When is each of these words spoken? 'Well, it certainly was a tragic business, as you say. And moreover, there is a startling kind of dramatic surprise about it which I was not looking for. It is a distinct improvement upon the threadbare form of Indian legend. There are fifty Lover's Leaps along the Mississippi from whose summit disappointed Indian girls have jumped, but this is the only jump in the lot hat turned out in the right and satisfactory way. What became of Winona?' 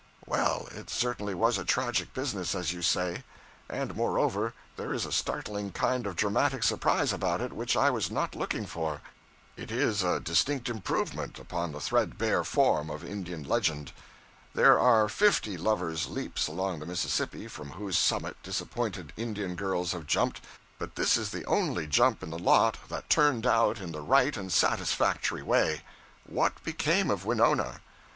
'Well, 0.25 0.67
it 0.71 0.89
certainly 0.89 1.35
was 1.35 1.59
a 1.59 1.63
tragic 1.63 2.11
business, 2.15 2.55
as 2.55 2.73
you 2.73 2.81
say. 2.81 3.23
And 3.69 3.95
moreover, 3.95 4.55
there 4.75 4.95
is 4.95 5.05
a 5.05 5.11
startling 5.11 5.71
kind 5.71 6.07
of 6.07 6.15
dramatic 6.15 6.63
surprise 6.63 7.13
about 7.13 7.39
it 7.39 7.53
which 7.53 7.77
I 7.77 7.91
was 7.91 8.09
not 8.09 8.33
looking 8.35 8.65
for. 8.65 9.01
It 9.55 9.69
is 9.69 10.01
a 10.01 10.19
distinct 10.19 10.69
improvement 10.69 11.37
upon 11.37 11.71
the 11.71 11.79
threadbare 11.79 12.43
form 12.43 12.89
of 12.89 13.03
Indian 13.03 13.43
legend. 13.43 13.91
There 14.55 14.79
are 14.79 15.07
fifty 15.07 15.55
Lover's 15.55 16.07
Leaps 16.07 16.47
along 16.47 16.79
the 16.79 16.87
Mississippi 16.87 17.47
from 17.47 17.73
whose 17.73 17.95
summit 17.95 18.37
disappointed 18.41 19.13
Indian 19.17 19.53
girls 19.53 19.91
have 19.91 20.07
jumped, 20.07 20.41
but 20.79 20.95
this 20.95 21.15
is 21.15 21.29
the 21.29 21.45
only 21.45 21.85
jump 21.85 22.23
in 22.23 22.31
the 22.31 22.39
lot 22.39 22.75
hat 22.89 23.07
turned 23.07 23.45
out 23.45 23.79
in 23.79 23.91
the 23.91 24.01
right 24.01 24.35
and 24.35 24.51
satisfactory 24.51 25.43
way. 25.43 25.83
What 26.25 26.63
became 26.63 27.11
of 27.11 27.23
Winona?' 27.23 27.81